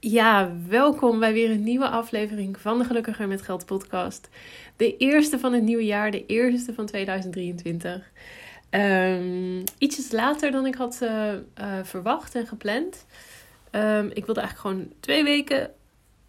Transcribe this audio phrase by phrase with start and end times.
[0.00, 4.28] Ja, welkom bij weer een nieuwe aflevering van de Gelukkiger met Geld podcast.
[4.76, 7.94] De eerste van het nieuwe jaar, de eerste van 2023.
[7.94, 8.00] Um,
[8.70, 11.34] ehm, ietsjes later dan ik had uh,
[11.82, 13.06] verwacht en gepland.
[13.72, 15.70] Um, ik wilde eigenlijk gewoon twee weken,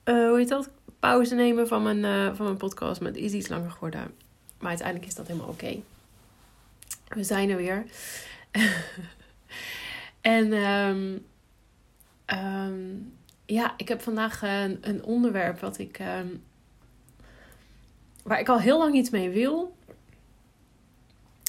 [0.06, 0.70] uh, hoe heet dat,
[1.00, 3.02] pauze nemen van mijn, van mijn podcast.
[3.02, 4.14] Maar het is iets langer geworden.
[4.60, 5.82] Maar uiteindelijk is dat helemaal oké.
[7.08, 7.86] We zijn er weer.
[10.22, 11.26] en um,
[13.54, 16.28] ja, ik heb vandaag een, een onderwerp wat ik, ehm,
[18.24, 19.76] waar ik al heel lang iets mee wil.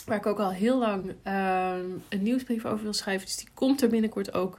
[0.06, 3.26] Waar ik ook al heel lang ehm, een nieuwsbrief over wil schrijven.
[3.26, 4.58] Dus die komt er binnenkort ook.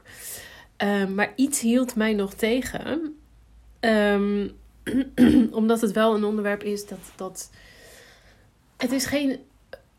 [0.76, 3.18] Um, maar iets hield mij nog tegen.
[5.60, 7.12] omdat het wel een onderwerp is dat.
[7.16, 7.50] dat
[8.76, 9.40] het is geen.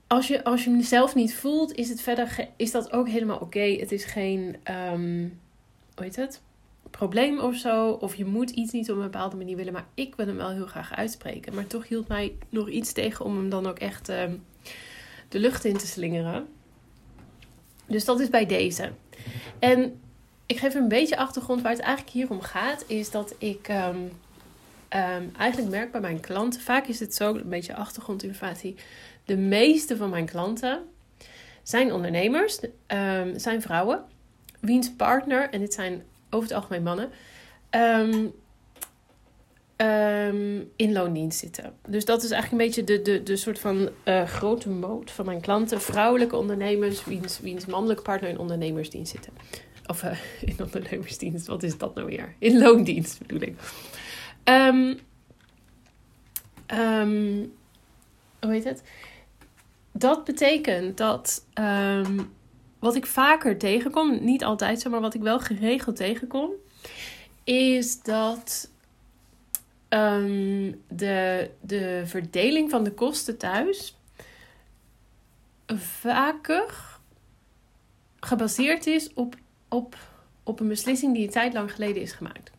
[0.07, 2.47] Als je, als je hem zelf niet voelt, is het verder.
[2.55, 3.59] Is dat ook helemaal oké.
[3.59, 4.55] Het is geen.
[5.95, 6.41] hoe heet het?
[6.97, 7.89] Probleem of zo.
[7.89, 9.73] Of je moet iets niet op een bepaalde manier willen.
[9.73, 11.55] Maar ik wil hem wel heel graag uitspreken.
[11.55, 14.23] Maar toch hield mij nog iets tegen om hem dan ook echt uh,
[15.29, 16.47] de lucht in te slingeren.
[17.87, 18.91] Dus dat is bij deze.
[19.59, 20.01] En
[20.45, 22.83] ik geef een beetje achtergrond waar het eigenlijk hier om gaat.
[22.87, 24.11] Is dat ik um,
[24.89, 26.61] um, eigenlijk merk bij mijn klanten.
[26.61, 28.75] Vaak is het zo, een beetje achtergrondinformatie.
[29.25, 30.81] De meeste van mijn klanten
[31.63, 32.59] zijn ondernemers.
[32.87, 34.03] Um, zijn vrouwen.
[34.59, 37.09] Wiens partner, en dit zijn over het algemeen mannen,
[37.71, 38.33] um,
[39.77, 41.73] um, in loondienst zitten.
[41.87, 45.25] Dus dat is eigenlijk een beetje de, de, de soort van uh, grote moot van
[45.25, 45.81] mijn klanten.
[45.81, 49.33] Vrouwelijke ondernemers, wiens, wiens mannelijke partner in ondernemersdienst zitten.
[49.87, 50.17] Of uh,
[50.51, 52.35] in ondernemersdienst, wat is dat nou weer?
[52.39, 53.55] In loondienst bedoel ik.
[54.43, 54.99] Um,
[58.39, 58.83] hoe heet het?
[59.91, 61.45] Dat betekent dat
[62.85, 66.49] wat ik vaker tegenkom, niet altijd zo, maar wat ik wel geregeld tegenkom,
[67.43, 68.69] is dat
[69.89, 73.97] um, de, de verdeling van de kosten thuis
[75.75, 76.97] vaker
[78.19, 79.35] gebaseerd is op,
[79.67, 79.97] op,
[80.43, 82.51] op een beslissing die een tijd lang geleden is gemaakt.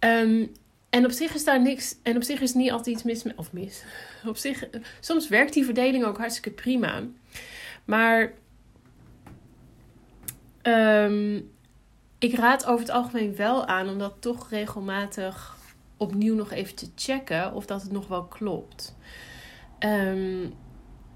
[0.00, 0.52] Um,
[0.90, 1.96] en op zich is daar niks.
[2.02, 3.34] En op zich is niet altijd iets mis.
[3.36, 3.84] Of mis.
[4.26, 4.64] Op zich.
[5.00, 7.02] Soms werkt die verdeling ook hartstikke prima.
[7.84, 8.32] Maar
[10.68, 11.50] Um,
[12.18, 15.56] ik raad over het algemeen wel aan om dat toch regelmatig
[15.96, 18.96] opnieuw nog even te checken of dat het nog wel klopt.
[19.78, 20.54] Um,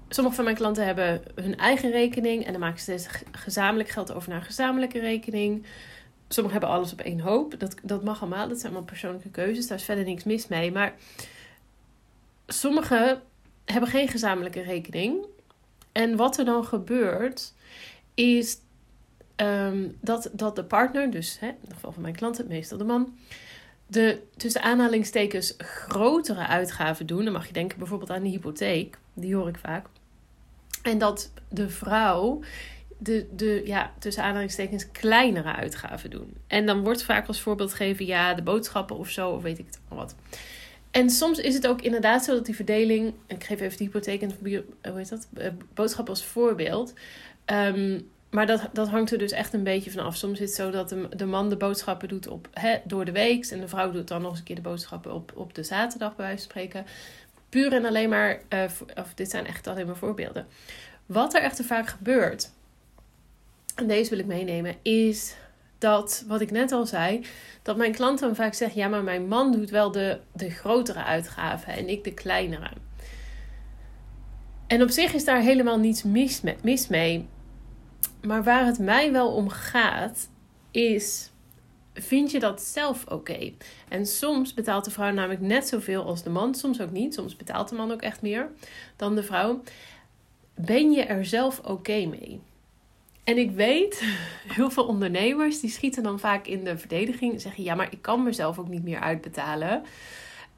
[0.09, 4.29] sommige van mijn klanten hebben hun eigen rekening en dan maken ze gezamenlijk geld over
[4.29, 5.65] naar een gezamenlijke rekening.
[6.27, 7.59] Sommigen hebben alles op één hoop.
[7.59, 8.47] Dat, dat mag allemaal.
[8.47, 9.67] Dat zijn allemaal persoonlijke keuzes.
[9.67, 10.71] Daar is verder niks mis mee.
[10.71, 10.93] Maar
[12.47, 13.21] sommigen
[13.65, 15.25] hebben geen gezamenlijke rekening.
[15.91, 17.53] En wat er dan gebeurt,
[18.13, 18.57] is
[19.43, 22.83] Ehm, dat, dat de partner, dus hè, in het geval van mijn klanten, meestal de
[22.83, 23.17] man,
[23.87, 27.23] de tussen aanhalingstekens grotere uitgaven doen.
[27.23, 29.85] Dan mag je denken bijvoorbeeld aan de hypotheek, die hoor ik vaak.
[30.81, 32.39] En dat de vrouw
[32.97, 36.33] de, de ja, tussen aanhalingstekens kleinere uitgaven doen.
[36.47, 39.65] En dan wordt vaak als voorbeeld gegeven, ja, de boodschappen of zo, of weet ik
[39.65, 40.15] het allemaal wat.
[40.91, 44.21] En soms is het ook inderdaad zo dat die verdeling, ik geef even de hypotheek
[44.21, 45.27] en hoe heet dat,
[45.75, 46.93] eh, als voorbeeld.
[47.45, 50.15] Um, maar dat, dat hangt er dus echt een beetje van af.
[50.15, 53.45] Soms is het zo dat de, man de boodschappen doet op, hè, door de week.
[53.45, 56.15] En de vrouw doet dan nog eens een keer de boodschappen op, op de zaterdag,
[56.15, 56.85] bij wijze van spreken.
[57.49, 58.63] Puur en alleen maar, uh,
[58.95, 60.47] of dit zijn echt alleen maar voorbeelden.
[61.05, 62.51] Wat er echter vaak gebeurt,
[63.75, 65.35] en deze wil ik meenemen, is
[65.77, 67.25] dat, wat ik net al zei,
[67.61, 71.03] dat mijn klanten dan vaak zeggen: ja, maar mijn man doet wel de, de grotere
[71.03, 72.69] uitgaven en ik de kleinere.
[74.67, 77.27] En op zich is daar helemaal niets mis, mis mee.
[78.25, 80.29] Maar waar het mij wel om gaat,
[80.71, 81.31] is:
[81.93, 83.51] vind je dat zelf oké?
[83.89, 87.13] En soms betaalt de vrouw namelijk net zoveel als de man, soms ook niet.
[87.13, 88.51] Soms betaalt de man ook echt meer
[88.95, 89.61] dan de vrouw.
[90.55, 92.41] Ben je er zelf oké mee?
[93.23, 94.03] En ik weet,
[94.57, 97.41] heel veel ondernemers die schieten dan vaak in de verdediging.
[97.41, 99.83] Zeggen ja, maar ik kan mezelf ook niet meer uitbetalen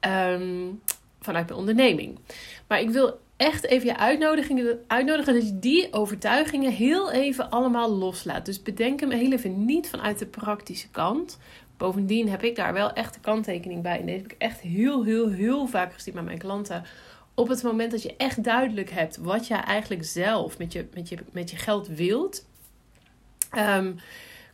[0.00, 0.80] um,
[1.20, 2.18] vanuit mijn onderneming.
[2.66, 7.90] Maar ik wil echt even je uitnodigen, uitnodigen dat je die overtuigingen heel even allemaal
[7.90, 8.44] loslaat.
[8.44, 11.38] Dus bedenk hem heel even niet vanuit de praktische kant.
[11.76, 14.00] Bovendien heb ik daar wel echt de kanttekening bij.
[14.00, 16.84] En deze heb ik echt heel, heel, heel vaak gezien bij mijn klanten.
[17.34, 21.08] Op het moment dat je echt duidelijk hebt wat je eigenlijk zelf met je, met
[21.08, 22.46] je, met je geld wilt,
[23.58, 23.96] um,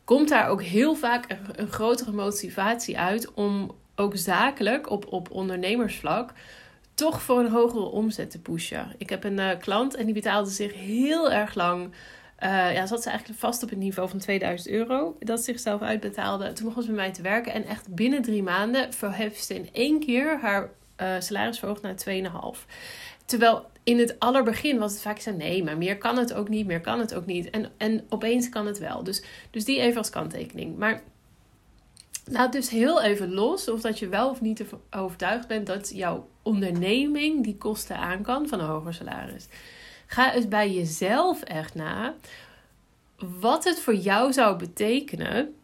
[0.04, 5.30] komt daar ook heel vaak een, een grotere motivatie uit om ook zakelijk op, op
[5.30, 6.32] ondernemersvlak
[7.02, 8.94] toch voor een hogere omzet te pushen.
[8.98, 13.02] Ik heb een uh, klant en die betaalde zich heel erg lang uh, ja, zat
[13.02, 15.16] ze eigenlijk vast op het niveau van 2000 euro.
[15.18, 16.52] Dat ze zichzelf uitbetaalde.
[16.52, 17.52] Toen begon ze bij mij te werken.
[17.52, 21.94] En echt binnen drie maanden verheft ze in één keer haar uh, salaris verhoogd naar
[22.56, 22.66] 2,5.
[23.24, 26.66] Terwijl in het allerbegin was het vaak zo: nee, maar meer kan het ook niet,
[26.66, 27.50] meer kan het ook niet.
[27.50, 29.02] En, en opeens kan het wel.
[29.04, 30.76] Dus, dus die even als kanttekening.
[30.76, 31.02] Maar
[32.24, 36.28] laat dus heel even los of dat je wel of niet overtuigd bent dat jouw
[36.42, 39.46] onderneming die kosten aan kan van een hoger salaris.
[40.06, 42.14] Ga eens bij jezelf echt na
[43.16, 45.54] wat het voor jou zou betekenen.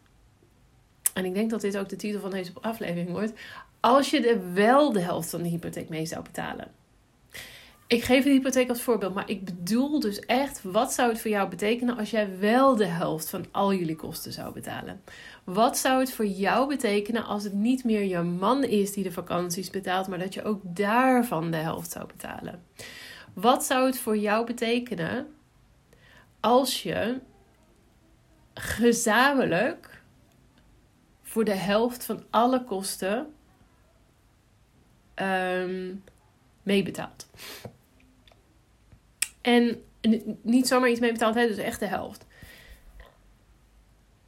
[1.15, 3.33] En ik denk dat dit ook de titel van deze aflevering wordt.
[3.81, 6.73] Als je er wel de helft van de hypotheek mee zou betalen.
[7.88, 11.31] Ik geef de hypotheek als voorbeeld, maar ik bedoel dus echt, wat zou het voor
[11.31, 15.02] jou betekenen als jij wel de helft van al jullie kosten zou betalen?
[15.44, 19.12] Wat zou het voor jou betekenen als het niet meer je man is die de
[19.12, 22.62] vakanties betaalt, maar dat je ook daarvan de helft zou betalen?
[23.35, 25.35] Wat zou het voor jou betekenen
[26.40, 27.20] als je
[28.55, 30.02] gezamenlijk
[31.23, 33.35] voor de helft van alle kosten
[35.14, 36.05] um,
[36.62, 37.26] meebetaalt?
[39.49, 39.83] En
[40.43, 42.27] niet zomaar iets meebetaald, hè, dus echt de helft.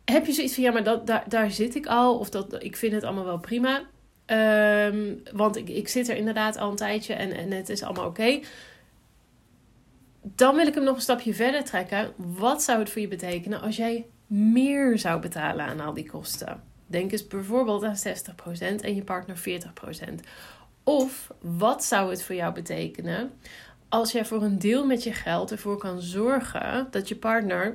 [0.05, 2.77] Heb je zoiets van, ja, maar dat, daar, daar zit ik al, of dat, ik
[2.77, 3.83] vind het allemaal wel prima.
[4.87, 8.07] Um, want ik, ik zit er inderdaad al een tijdje en, en het is allemaal
[8.07, 8.41] oké
[10.23, 12.13] dan wil ik hem nog een stapje verder trekken.
[12.17, 16.63] Wat zou het voor je betekenen als jij meer zou betalen aan al die kosten?
[16.87, 20.15] Denk eens bijvoorbeeld aan 60% en je partner 40%.
[20.85, 23.31] Of wat zou het voor jou betekenen
[23.91, 27.67] als jij voor een deel met je geld ervoor kan zorgen dat je partner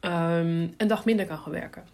[0.00, 1.84] um, een dag minder kan gaan werken?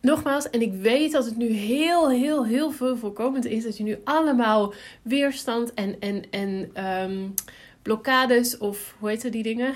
[0.00, 3.82] Nogmaals, en ik weet dat het nu heel, heel, heel veel voorkomend is dat je
[3.82, 7.34] nu allemaal weerstand en, en, en um,
[7.82, 9.74] blokkades of hoe heet die dingen?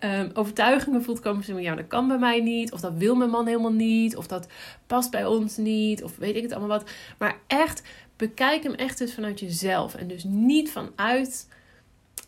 [0.00, 3.30] Um, overtuigingen voelt komen van ja, dat kan bij mij niet, of dat wil mijn
[3.30, 4.46] man helemaal niet, of dat
[4.86, 6.90] past bij ons niet, of weet ik het allemaal wat.
[7.18, 7.82] Maar echt,
[8.16, 11.48] bekijk hem echt eens vanuit jezelf en dus niet vanuit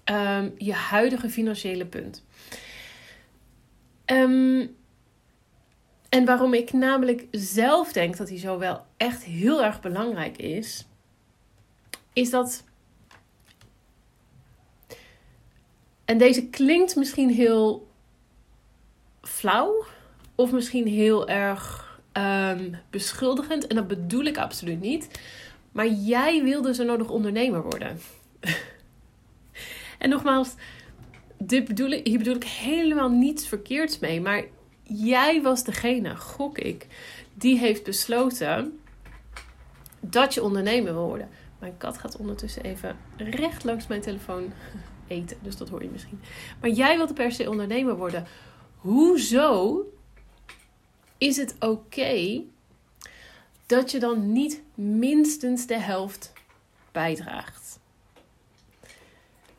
[0.04, 2.24] um, je huidige financiële punt.
[4.06, 4.76] Um,
[6.08, 10.86] en waarom ik namelijk zelf denk dat hij zo wel echt heel erg belangrijk is,
[12.12, 12.64] is dat.
[16.04, 17.88] En deze klinkt misschien heel
[19.22, 19.84] flauw,
[20.34, 23.66] of misschien heel erg um, beschuldigend.
[23.66, 25.08] En dat bedoel ik absoluut niet.
[25.72, 28.00] Maar jij wilde zo nodig ondernemer worden.
[29.98, 30.54] en nogmaals,
[31.38, 34.20] dit bedoel ik, hier bedoel ik helemaal niets verkeerds mee.
[34.20, 34.44] Maar
[34.82, 36.86] jij was degene, gok ik,
[37.34, 38.78] die heeft besloten
[40.00, 41.28] dat je ondernemer wil worden.
[41.58, 44.52] Mijn kat gaat ondertussen even recht langs mijn telefoon
[45.06, 46.20] eten, dus dat hoor je misschien.
[46.60, 48.26] Maar jij wilde per se ondernemer worden.
[48.76, 49.82] Hoezo
[51.18, 52.42] is het oké
[53.68, 56.32] dat je dan niet minstens de helft
[56.92, 57.80] bijdraagt?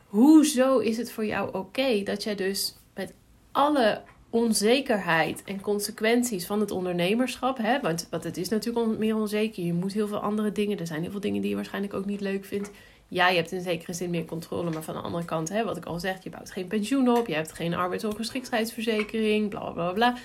[0.05, 3.13] Hoezo is het voor jou oké dat jij dus met
[3.51, 7.57] alle onzekerheid en consequenties van het ondernemerschap.
[7.57, 7.79] Hè?
[7.79, 9.63] Want, want het is natuurlijk meer onzeker.
[9.63, 10.79] Je moet heel veel andere dingen.
[10.79, 12.71] Er zijn heel veel dingen die je waarschijnlijk ook niet leuk vindt.
[13.07, 14.71] Ja, je hebt in zekere zin meer controle.
[14.71, 17.27] Maar van de andere kant, hè, wat ik al zeg, je bouwt geen pensioen op.
[17.27, 19.49] Je hebt geen arbeidsongeschiktheidsverzekering.
[19.49, 20.17] Bla bla bla.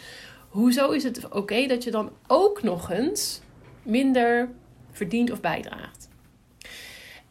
[0.48, 3.40] Hoezo is het oké dat je dan ook nog eens
[3.84, 4.48] minder
[4.90, 6.08] verdient of bijdraagt?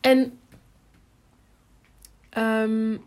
[0.01, 0.39] En
[2.37, 3.03] um,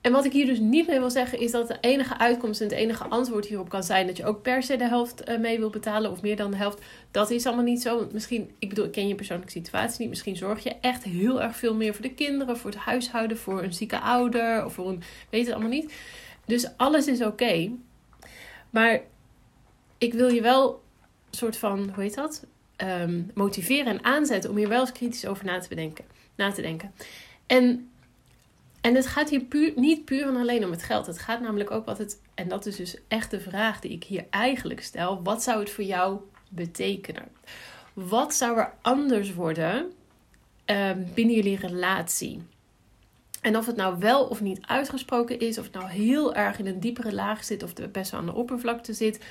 [0.00, 2.68] en wat ik hier dus niet mee wil zeggen is dat de enige uitkomst en
[2.68, 5.58] het enige antwoord hierop kan zijn dat je ook per se de helft eh, mee
[5.58, 6.82] wil betalen of meer dan de helft.
[7.10, 7.98] Dat is allemaal niet zo.
[7.98, 10.08] Want misschien, ik bedoel, ik ken je persoonlijke situatie niet.
[10.08, 13.62] Misschien zorg je echt heel erg veel meer voor de kinderen, voor het huishouden, voor
[13.62, 15.92] een zieke ouder of voor een, weet het allemaal niet.
[16.46, 17.70] Dus alles is oké.
[18.70, 19.00] Maar
[19.98, 20.82] ik wil je wel
[21.30, 22.46] soort van, hoe heet dat?
[22.76, 26.04] Um, motiveren en aanzetten om hier wel eens kritisch over na te bedenken.
[26.34, 26.92] Na te denken.
[27.46, 27.90] En
[28.80, 31.06] en het gaat hier puur, niet puur en alleen om het geld.
[31.06, 34.04] Het gaat namelijk ook wat het, en dat is dus echt de vraag die ik
[34.04, 37.28] hier eigenlijk stel: wat zou het voor jou betekenen?
[37.92, 39.92] Wat zou er anders worden
[40.66, 42.42] uh, binnen jullie relatie?
[43.40, 46.66] En of het nou wel of niet uitgesproken is, of het nou heel erg in
[46.66, 49.24] een diepere laag zit, of het best wel aan de oppervlakte zit,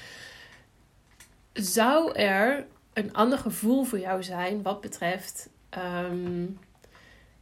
[1.61, 5.49] zou er een ander gevoel voor jou zijn wat betreft
[6.11, 6.59] um,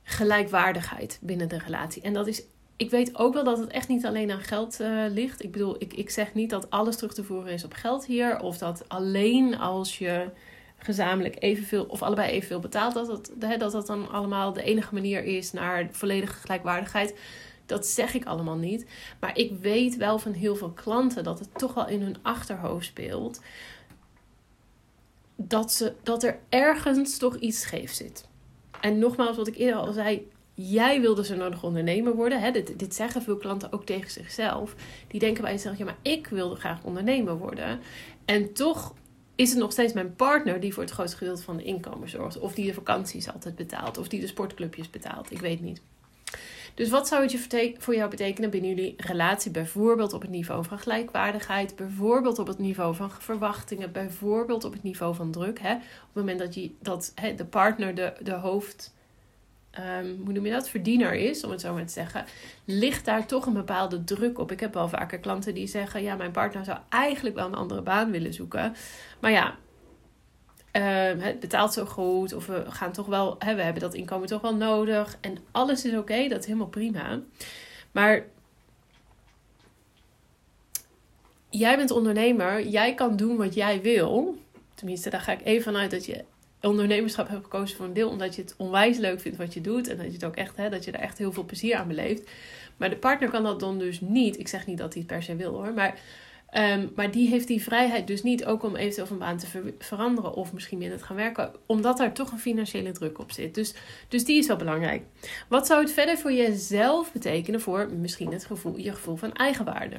[0.04, 2.02] gelijkwaardigheid binnen de relatie.
[2.02, 2.44] En dat is,
[2.76, 5.44] ik weet ook wel dat het echt niet alleen aan geld uh, ligt.
[5.44, 8.40] Ik bedoel, ik, ik zeg niet dat alles terug te voeren is op geld hier.
[8.40, 10.30] Of dat alleen als je
[10.78, 15.24] gezamenlijk evenveel of allebei evenveel betaalt, dat dat, dat dat dan allemaal de enige manier
[15.24, 17.16] is naar volledige gelijkwaardigheid.
[17.66, 18.86] Dat zeg ik allemaal niet.
[19.20, 22.86] Maar ik weet wel van heel veel klanten dat het toch wel in hun achterhoofd
[22.86, 23.42] speelt.
[25.38, 28.26] Dat, ze, dat er ergens toch iets scheef zit.
[28.82, 32.42] En nogmaals, wat ik eerder al zei, jij wilde zo nodig ondernemer worden.
[32.42, 32.52] Hè?
[32.52, 34.76] Dit, dit zeggen veel klanten ook tegen zichzelf.
[35.08, 37.80] Die denken bij zichzelf, ja, maar ik wilde graag ondernemer worden.
[38.26, 38.94] En toch
[39.36, 42.40] is het nog steeds mijn partner die voor het grootste gedeelte van de inkomen zorgt.
[42.40, 43.98] Of die de vakanties altijd betaalt.
[43.98, 45.32] Of die de sportclubjes betaalt.
[45.32, 45.82] Ik weet niet.
[46.74, 49.52] Dus wat zou het voor jou betekenen binnen jullie relatie?
[49.52, 51.76] Bijvoorbeeld op het niveau van gelijkwaardigheid.
[51.76, 53.92] Bijvoorbeeld op het niveau van verwachtingen.
[53.92, 55.60] Bijvoorbeeld op het niveau van druk.
[55.60, 55.74] Hè?
[55.74, 58.96] Op het moment dat, je, dat hè, de partner de, de hoofd
[59.80, 62.26] um, hoe noem je dat, verdiener is, om het zo maar te zeggen,
[62.66, 64.52] ligt daar toch een bepaalde druk op.
[64.52, 67.82] Ik heb wel vaker klanten die zeggen: Ja, mijn partner zou eigenlijk wel een andere
[67.82, 68.76] baan willen zoeken.
[69.20, 69.56] Maar ja,
[70.82, 74.42] het betaalt zo goed, of we gaan toch wel, hè, we hebben dat inkomen toch
[74.42, 75.18] wel nodig.
[75.22, 77.20] En alles is oké, dat is helemaal prima.
[77.92, 78.26] Maar
[81.50, 84.38] jij bent ondernemer, jij kan doen wat jij wil.
[84.76, 86.24] Tenminste, daar ga ik even vanuit dat je
[86.62, 89.88] ondernemerschap heb gekozen voor een deel omdat je het onwijs leuk vindt wat je doet.
[89.88, 91.88] En dat je het ook echt, hè, dat je er echt heel veel plezier aan
[91.88, 92.30] beleeft.
[92.78, 94.40] Maar de partner kan dat dan dus niet.
[94.40, 95.74] Ik zeg niet dat hij het per se wil hoor.
[95.74, 96.00] Maar,
[96.54, 100.34] um, maar die heeft die vrijheid dus niet ook om eventueel van baan te veranderen.
[100.34, 101.52] Of misschien minder te gaan werken.
[101.66, 103.56] Omdat daar toch een financiële druk op zit.
[103.56, 103.74] Dus,
[104.08, 105.04] dus die is wel belangrijk.
[105.48, 109.98] Wat zou het verder voor jezelf betekenen voor misschien het gevoel, je gevoel van eigenwaarde?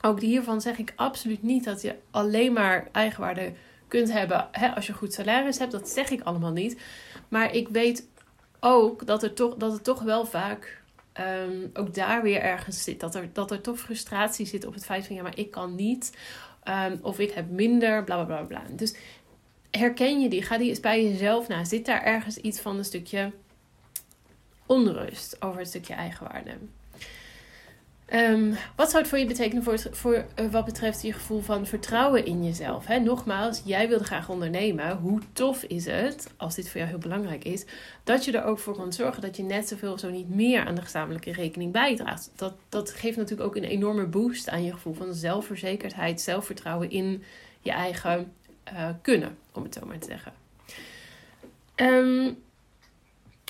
[0.00, 3.52] Ook hiervan zeg ik absoluut niet dat je alleen maar eigenwaarde
[3.88, 5.72] kunt hebben hè, als je goed salaris hebt.
[5.72, 6.80] Dat zeg ik allemaal niet.
[7.28, 8.08] Maar ik weet
[8.60, 10.79] ook dat, er toch, dat het toch wel vaak
[11.20, 13.00] ehm, ook daar weer ergens zit.
[13.00, 15.74] Dat er, dat er toch frustratie zit op het feit van ja, maar ik kan
[15.74, 16.12] niet.
[16.64, 18.76] Um, of ik heb minder, bla bla bla bla.
[18.76, 18.94] Dus
[19.70, 20.42] herken je die?
[20.42, 21.64] Ga die eens bij jezelf na.
[21.64, 23.32] Zit daar ergens iets van een stukje
[24.66, 26.52] onrust over het stukje eigenwaarde?
[28.14, 31.66] Um, wat zou het voor je betekenen voor, voor uh, wat betreft je gevoel van
[31.66, 32.86] vertrouwen in jezelf?
[32.86, 32.98] Hè?
[32.98, 34.96] Nogmaals, jij wilde graag ondernemen.
[34.96, 37.64] Hoe tof is het, als dit voor jou heel belangrijk is,
[38.04, 40.74] dat je er ook voor kan zorgen dat je net zoveel, zo niet meer aan
[40.74, 42.30] de gezamenlijke rekening bijdraagt?
[42.36, 47.22] Dat, dat geeft natuurlijk ook een enorme boost aan je gevoel van zelfverzekerdheid, zelfvertrouwen in
[47.60, 48.32] je eigen
[48.72, 50.32] uh, kunnen, om het zo maar te zeggen.
[51.76, 52.38] Um,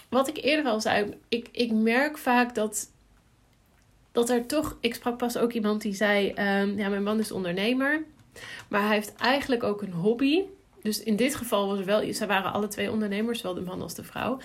[0.09, 2.89] wat ik eerder al zei, ik, ik merk vaak dat
[4.13, 4.77] dat er toch.
[4.81, 8.05] Ik sprak pas ook iemand die zei: um, Ja, mijn man is ondernemer.
[8.69, 10.43] Maar hij heeft eigenlijk ook een hobby.
[10.83, 12.13] Dus in dit geval was wel.
[12.13, 14.39] Ze waren alle twee ondernemers, zowel de man als de vrouw.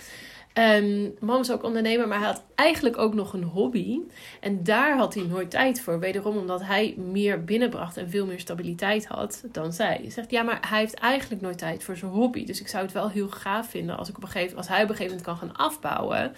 [0.58, 4.00] Um, man is ook ondernemer, maar hij had eigenlijk ook nog een hobby.
[4.40, 6.00] En daar had hij nooit tijd voor.
[6.00, 9.98] Wederom omdat hij meer binnenbracht en veel meer stabiliteit had dan zij.
[10.02, 12.46] Hij zegt ja, maar hij heeft eigenlijk nooit tijd voor zijn hobby.
[12.46, 14.84] Dus ik zou het wel heel gaaf vinden als, ik op een gegeven, als hij
[14.84, 16.36] op een gegeven moment kan gaan afbouwen.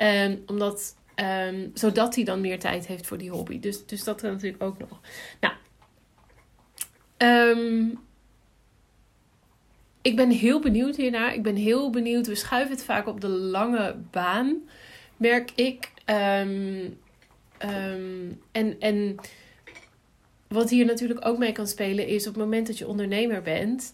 [0.00, 3.60] Um, omdat Ehm, zodat hij dan meer tijd heeft voor die hobby.
[3.60, 5.00] Dus, dus dat er natuurlijk ook nog.
[5.40, 5.54] Nou,
[7.16, 7.88] ehm,
[10.02, 11.34] ik ben heel benieuwd hiernaar.
[11.34, 12.26] Ik ben heel benieuwd.
[12.26, 14.56] We schuiven het vaak op de lange baan,
[15.16, 15.90] merk ik.
[16.04, 16.88] Ehm,
[18.52, 19.16] en, en
[20.48, 23.92] wat hier natuurlijk ook mee kan spelen is op het moment dat je ondernemer bent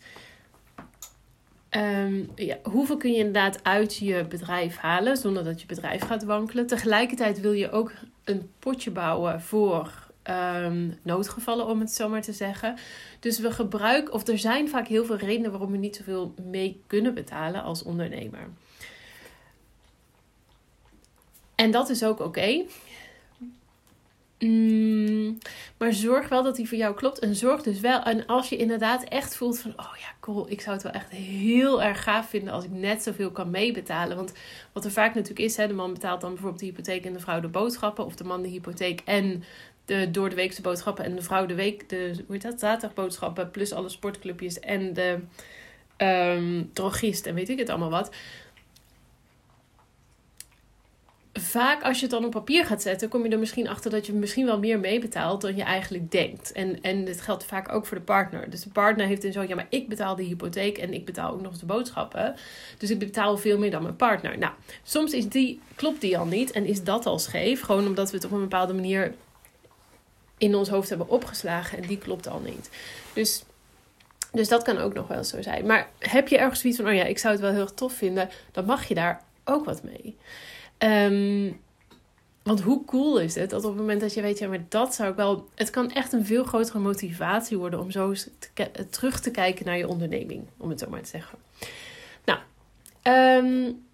[1.69, 6.25] Ehm, ja, hoeveel kun je inderdaad uit je bedrijf halen zonder dat je bedrijf gaat
[6.25, 6.67] wankelen?
[6.67, 7.93] Tegelijkertijd wil je ook
[8.25, 12.77] een potje bouwen voor um, noodgevallen, om het zo maar te zeggen.
[13.21, 16.83] Dus we gebruiken, of er zijn vaak heel veel redenen waarom we niet zoveel mee
[16.87, 18.49] kunnen betalen als ondernemer.
[21.55, 22.65] En dat is ook oké.
[24.39, 25.39] Mm,
[25.77, 27.19] maar zorg wel dat die voor jou klopt.
[27.19, 28.03] En zorg dus wel.
[28.03, 31.11] En als je inderdaad echt voelt van: oh ja, cool, ik zou het wel echt
[31.11, 34.17] heel erg gaaf vinden als ik net zoveel kan meebetalen.
[34.17, 34.33] Want
[34.73, 37.21] wat er vaak natuurlijk is: hè, de man betaalt dan bijvoorbeeld de hypotheek en de
[37.21, 38.05] vrouw de boodschappen.
[38.05, 39.45] Of de man de hypotheek en
[39.85, 41.05] de door de weekse boodschappen.
[41.05, 42.61] En de vrouw de week, de, hoe heet dat?
[42.61, 43.51] Zaterdagboodschappen.
[43.51, 45.19] Plus alle sportclubjes en de
[45.99, 48.11] um, drogist en weet ik het allemaal wat
[51.41, 54.07] vaak als je het dan op papier gaat zetten, kom je er misschien achter dat
[54.07, 56.53] je misschien wel meer meebetaalt dan je eigenlijk denkt.
[56.53, 58.51] En, en dit geldt vaak ook voor de partner.
[58.51, 61.33] Dus de partner heeft dan zo, ja, maar ik betaal de hypotheek en ik betaal
[61.33, 62.35] ook nog de boodschappen.
[62.79, 64.39] Dus ik betaal veel meer dan mijn partner.
[64.39, 64.53] Nou,
[64.83, 67.61] soms is die, klopt die al niet en is dat al scheef.
[67.61, 69.15] Gewoon omdat we het op een bepaalde manier
[70.39, 72.71] in ons hoofd hebben opgeslagen en die klopt al niet.
[73.13, 73.45] Dus
[74.33, 75.67] dus dat kan ook nog wel zo zijn.
[75.67, 78.29] Maar heb je ergens zoiets van, oh ja, ik zou het wel heel tof vinden,
[78.53, 80.17] dan mag je daar ook wat mee.
[80.79, 81.61] Um,
[82.43, 84.95] want hoe cool is het dat op het moment dat je weet, ja, maar dat
[84.95, 85.49] zou ik wel.
[85.55, 88.13] Het kan echt een veel grotere motivatie worden om zo
[88.55, 91.39] te, terug te kijken naar je onderneming, om het zo maar te zeggen.
[92.25, 92.39] Nou,
[93.45, 93.85] um,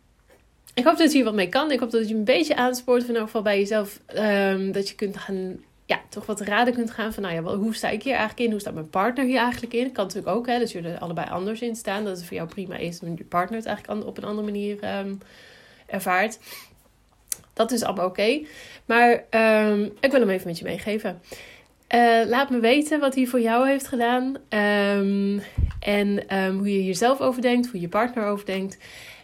[0.74, 1.70] ik hoop dat je hier wat mee kan.
[1.70, 4.00] Ik hoop dat je een beetje aanspoort, van elk geval bij jezelf.
[4.06, 7.74] ehm, dat je kunt gaan, ja, toch wat raden kunt gaan van, nou ja, hoe
[7.74, 8.50] sta ik hier eigenlijk in?
[8.50, 9.92] Hoe staat mijn partner hier eigenlijk in?
[9.92, 12.04] Kan natuurlijk ook, hè, dat jullie er allebei anders in staan.
[12.04, 14.78] Dat het voor jou prima is, en je partner het eigenlijk op een andere manier
[15.86, 16.38] ervaart.
[17.52, 18.40] Dat is allemaal oké.
[18.86, 21.20] Maar ehm, ik wil hem even met je meegeven.
[21.86, 24.36] Eh, laat me weten wat hij voor jou heeft gedaan.
[24.48, 25.38] Ehm,
[25.80, 28.78] en ehm, hoe je hier zelf over denkt, hoe je partner over denkt.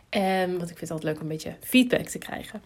[0.08, 2.62] En want ik vind het altijd leuk om een beetje feedback te krijgen.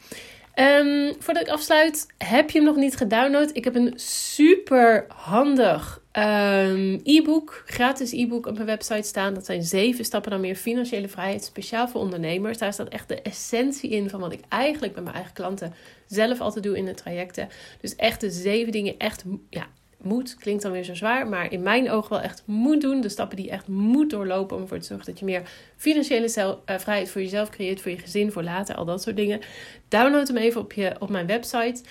[0.55, 3.51] Ehm, voordat ik afsluit, heb je hem nog niet gedownload?
[3.53, 9.35] Ik heb een super handig ehm, e-book, gratis e-book op mijn website staan.
[9.35, 12.59] Dat zijn zeven stappen naar meer financiële vrijheid, speciaal voor ondernemers.
[12.59, 15.75] Daar staat echt de essentie in van wat ik eigenlijk met mijn eigen klanten
[16.07, 17.49] zelf altijd doe in de trajecten.
[17.81, 19.67] Dus echt de zeven dingen echt, ja,
[20.05, 23.01] moet, klinkt dan weer zo zwaar, maar in mijn ogen wel echt moet doen.
[23.01, 25.43] De stappen die echt moet doorlopen om ervoor te zorgen dat je meer
[25.77, 29.41] financiële eh, vrijheid voor jezelf creëert, voor je gezin, voor later, al dat soort dingen.
[29.89, 31.83] Download hem even op, je, op mijn website,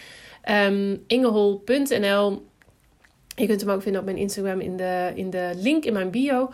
[0.41, 2.49] ehm ingehol.nl.
[3.35, 6.11] Je kunt hem ook vinden op mijn Instagram in de, in de link in mijn
[6.11, 6.49] bio.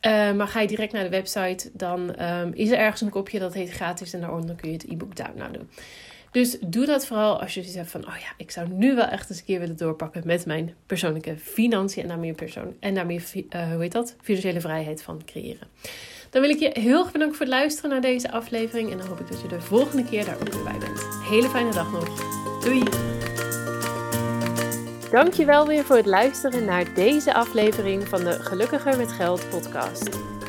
[0.00, 3.38] Eh, maar ga je direct naar de website, dan ehm, is er ergens een kopje
[3.38, 5.70] dat heet gratis en daaronder kun je het e-book downloaden.
[6.30, 9.04] Dus doe dat vooral als je zoiets hebt van, oh ja, ik zou nu wel
[9.04, 12.94] echt eens een keer willen doorpakken met mijn persoonlijke financiën en daar meer, persoon, en
[12.94, 15.68] daar meer fi- eh, hoe heet dat, financiële vrijheid van creëren.
[16.30, 19.06] Dan wil ik je heel erg bedanken voor het luisteren naar deze aflevering en dan
[19.06, 21.06] hoop ik dat je de volgende keer daar ook weer bij bent.
[21.28, 22.08] Hele fijne dag nog.
[22.64, 22.82] Doei!
[25.10, 30.08] Dankjewel weer voor het luisteren naar deze aflevering van de Gelukkiger met Geld podcast.